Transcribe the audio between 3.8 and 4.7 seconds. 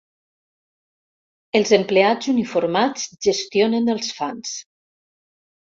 els fans.